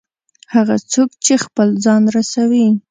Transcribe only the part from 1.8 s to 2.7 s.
ځان رسوي.